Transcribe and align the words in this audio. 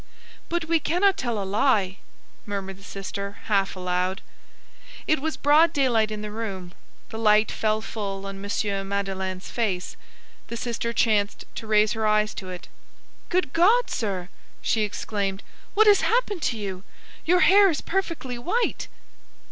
"But 0.49 0.65
we 0.65 0.79
cannot 0.79 1.15
tell 1.15 1.39
a 1.39 1.45
lie," 1.45 1.97
murmured 2.47 2.79
the 2.79 2.83
sister, 2.83 3.37
half 3.43 3.75
aloud. 3.75 4.23
It 5.05 5.19
was 5.21 5.37
broad 5.37 5.73
daylight 5.73 6.09
in 6.09 6.23
the 6.23 6.31
room. 6.31 6.73
The 7.09 7.19
light 7.19 7.51
fell 7.51 7.81
full 7.81 8.25
on 8.25 8.43
M. 8.43 8.89
Madeleine's 8.89 9.51
face. 9.51 9.95
The 10.47 10.57
sister 10.57 10.91
chanced 10.91 11.45
to 11.53 11.67
raise 11.67 11.91
her 11.91 12.07
eyes 12.07 12.33
to 12.33 12.49
it. 12.49 12.67
"Good 13.29 13.53
God, 13.53 13.91
sir!" 13.91 14.29
she 14.59 14.81
exclaimed; 14.81 15.43
"what 15.75 15.85
has 15.85 16.01
happened 16.01 16.41
to 16.49 16.57
you? 16.57 16.83
Your 17.25 17.41
hair 17.41 17.69
is 17.69 17.81
perfectly 17.81 18.39
white!" 18.39 18.87